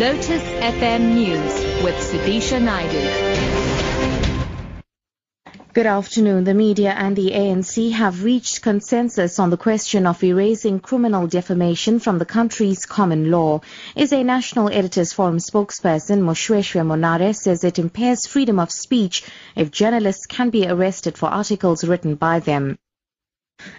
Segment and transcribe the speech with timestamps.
[0.00, 3.02] Lotus FM News with Sudisha Naidu.
[5.74, 6.44] Good afternoon.
[6.44, 11.98] The media and the ANC have reached consensus on the question of erasing criminal defamation
[11.98, 13.60] from the country's common law.
[13.94, 19.22] Is a National Editors Forum spokesperson Moshoeshoe Monare says it impairs freedom of speech
[19.54, 22.78] if journalists can be arrested for articles written by them.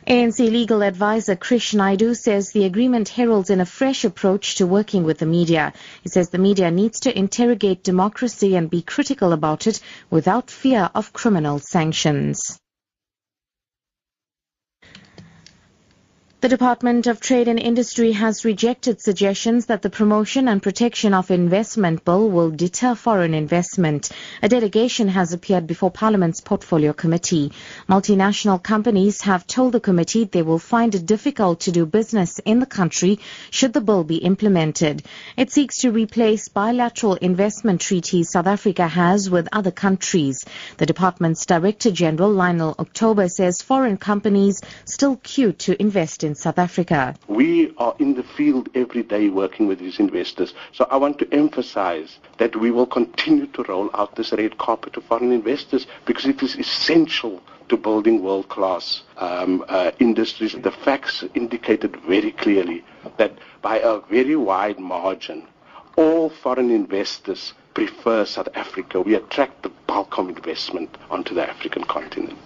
[0.07, 5.03] ANC legal advisor Krish Naidoo says the agreement heralds in a fresh approach to working
[5.03, 5.73] with the media.
[6.03, 10.89] He says the media needs to interrogate democracy and be critical about it without fear
[10.93, 12.59] of criminal sanctions.
[16.41, 21.29] The Department of Trade and Industry has rejected suggestions that the Promotion and Protection of
[21.29, 24.09] Investment Bill will deter foreign investment.
[24.41, 27.51] A delegation has appeared before Parliament's Portfolio Committee.
[27.87, 32.57] Multinational companies have told the committee they will find it difficult to do business in
[32.57, 33.19] the country
[33.51, 35.03] should the bill be implemented.
[35.37, 40.43] It seeks to replace bilateral investment treaties South Africa has with other countries.
[40.77, 46.35] The department's Director General Lionel October says foreign companies still queue to invest in in
[46.35, 47.13] South Africa.
[47.27, 50.53] We are in the field every day working with these investors.
[50.71, 54.93] So I want to emphasize that we will continue to roll out this red carpet
[54.93, 60.53] to foreign investors because it is essential to building world-class um, uh, industries.
[60.53, 62.83] The facts indicated very clearly
[63.17, 65.47] that by a very wide margin,
[65.97, 69.01] all foreign investors prefer South Africa.
[69.01, 72.39] We attract the bulk of investment onto the African continent.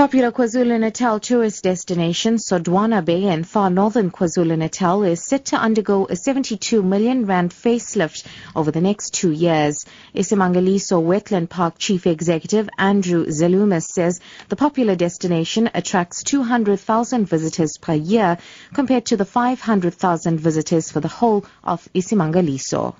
[0.00, 6.16] Popular KwaZulu-Natal tourist destination Sodwana Bay in far northern KwaZulu-Natal is set to undergo a
[6.16, 9.84] 72 million rand facelift over the next two years.
[10.14, 17.92] Isimangaliso Wetland Park Chief Executive Andrew Zaloumis says the popular destination attracts 200,000 visitors per
[17.92, 18.38] year
[18.72, 22.94] compared to the 500,000 visitors for the whole of Isimangaliso.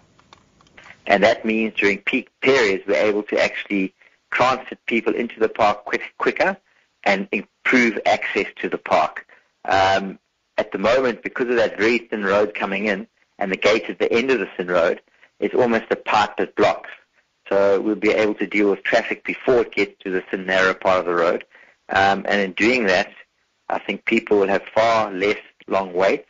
[1.07, 3.95] And that means during peak periods we're able to actually
[4.31, 6.59] transit people into the park quick, quicker
[7.05, 9.27] and improve access to the park.
[9.65, 10.19] Um,
[10.59, 13.07] at the moment, because of that very thin road coming in
[13.39, 15.01] and the gate at the end of the thin road,
[15.39, 16.91] it's almost a pipe that blocks.
[17.49, 20.75] So we'll be able to deal with traffic before it gets to the thin narrow
[20.75, 21.45] part of the road.
[21.89, 23.11] Um, and in doing that,
[23.69, 26.29] I think people will have far less long waits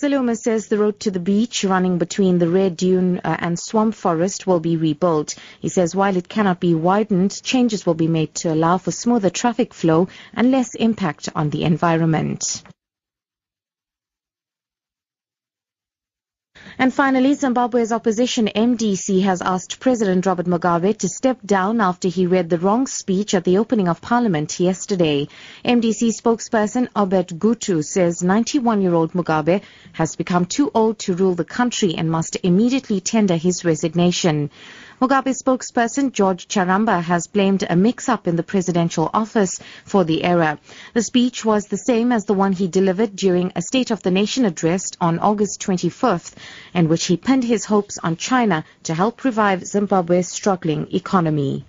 [0.00, 3.94] Saloma says the road to the beach running between the Red Dune uh, and Swamp
[3.94, 5.34] Forest will be rebuilt.
[5.60, 9.30] He says while it cannot be widened, changes will be made to allow for smoother
[9.30, 12.62] traffic flow and less impact on the environment.
[16.80, 22.24] And finally, Zimbabwe's opposition MDC has asked President Robert Mugabe to step down after he
[22.24, 25.26] read the wrong speech at the opening of parliament yesterday.
[25.64, 29.60] MDC spokesperson Obed Gutu says 91-year-old Mugabe
[29.94, 34.48] has become too old to rule the country and must immediately tender his resignation.
[35.00, 40.58] Mugabe spokesperson George Charamba has blamed a mix-up in the presidential office for the error.
[40.92, 44.10] The speech was the same as the one he delivered during a State of the
[44.10, 46.34] Nation address on August 25th,
[46.74, 51.64] in which he pinned his hopes on China to help revive Zimbabwe's struggling economy.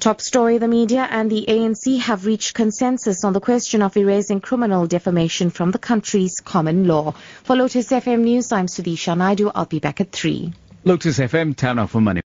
[0.00, 4.40] Top story, the media and the ANC have reached consensus on the question of erasing
[4.40, 7.14] criminal defamation from the country's common law.
[7.44, 9.52] For Lotus FM News, I'm Sudisha Naidu.
[9.54, 10.52] I'll be back at 3.
[10.86, 12.20] Lotus FM, off for money.